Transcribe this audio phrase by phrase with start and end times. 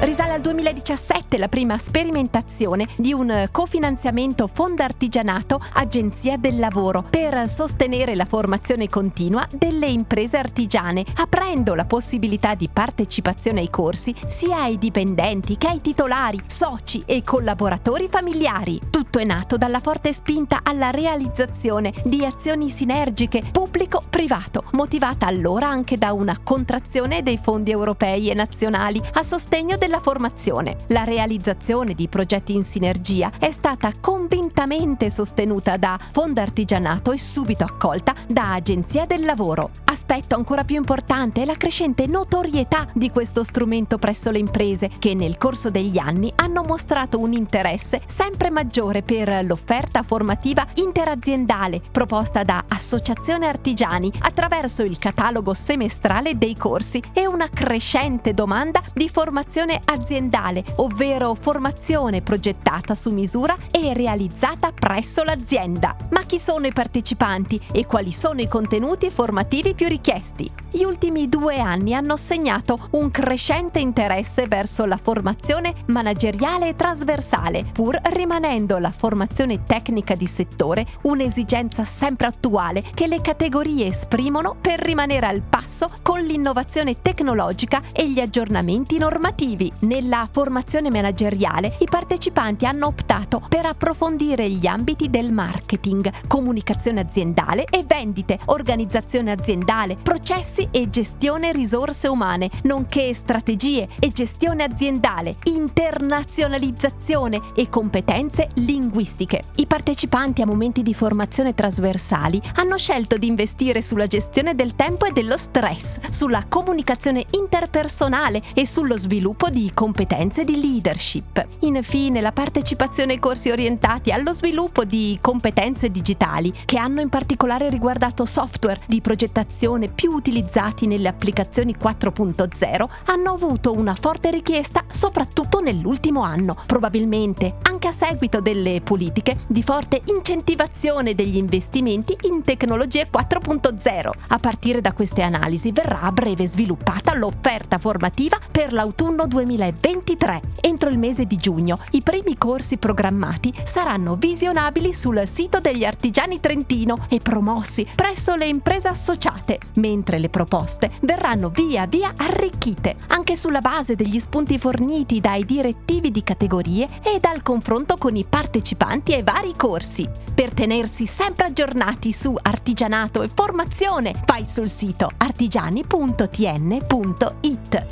[0.00, 8.14] Risale al 2017 la prima sperimentazione di un cofinanziamento Fondartigianato Agenzia del Lavoro per sostenere
[8.14, 14.78] la formazione continua delle imprese artigiane, aprendo la possibilità di partecipazione ai corsi sia ai
[14.78, 18.80] dipendenti che ai titolari, soci e collaboratori familiari.
[18.90, 25.96] Tutto è nato dalla forte spinta alla realizzazione di azioni sinergiche pubblico-privato, motivata allora anche
[25.96, 30.78] da una contrazione dei fondi europei e nazionali a sostegno della formazione.
[30.88, 38.14] La realizzazione di progetti in sinergia è stata convintamente sostenuta da Fondartigianato e subito accolta
[38.26, 39.82] da Agenzia del Lavoro.
[39.84, 45.14] Aspetto ancora più importante è la crescente notorietà di questo strumento presso le imprese che
[45.14, 52.42] nel corso degli anni hanno mostrato un interesse sempre maggiore per l'offerta formativa interaziendale proposta
[52.42, 59.73] da Associazione Artigiani attraverso il catalogo semestrale dei corsi e una crescente domanda di formazione
[59.84, 65.96] aziendale, ovvero formazione progettata su misura e realizzata presso l'azienda.
[66.10, 70.50] Ma chi sono i partecipanti e quali sono i contenuti formativi più richiesti?
[70.70, 77.64] Gli ultimi due anni hanno segnato un crescente interesse verso la formazione manageriale e trasversale,
[77.72, 84.80] pur rimanendo la formazione tecnica di settore un'esigenza sempre attuale che le categorie esprimono per
[84.80, 91.86] rimanere al passo con l'innovazione tecnologica e gli aggiornamenti normativi quindi nella formazione manageriale i
[91.88, 99.96] partecipanti hanno optato per approfondire gli ambiti del marketing, comunicazione aziendale e vendite, organizzazione aziendale,
[99.96, 109.44] processi e gestione risorse umane, nonché strategie e gestione aziendale, internazionalizzazione e competenze linguistiche.
[109.56, 115.06] I partecipanti a momenti di formazione trasversali hanno scelto di investire sulla gestione del tempo
[115.06, 121.46] e dello stress, sulla comunicazione interpersonale e sullo sviluppo di competenze di leadership.
[121.60, 127.70] Infine, la partecipazione ai corsi orientati allo sviluppo di competenze digitali, che hanno in particolare
[127.70, 135.60] riguardato software di progettazione più utilizzati nelle applicazioni 4.0, hanno avuto una forte richiesta soprattutto
[135.64, 143.08] nell'ultimo anno, probabilmente anche a seguito delle politiche di forte incentivazione degli investimenti in tecnologie
[143.12, 144.10] 4.0.
[144.28, 150.42] A partire da queste analisi verrà a breve sviluppata l'offerta formativa per l'autunno 2020 2023.
[150.60, 156.40] Entro il mese di giugno i primi corsi programmati saranno visionabili sul sito degli artigiani
[156.40, 163.36] Trentino e promossi presso le imprese associate, mentre le proposte verranno via via arricchite, anche
[163.36, 169.12] sulla base degli spunti forniti dai direttivi di categorie e dal confronto con i partecipanti
[169.12, 170.08] ai vari corsi.
[170.34, 177.86] Per tenersi sempre aggiornati su artigianato e formazione, vai sul sito artigiani.tn.it.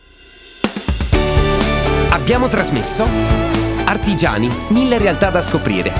[2.08, 3.04] Abbiamo trasmesso
[3.84, 5.92] Artigiani, mille realtà da scoprire.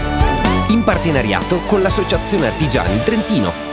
[0.68, 3.71] In partenariato con l'Associazione Artigiani Trentino.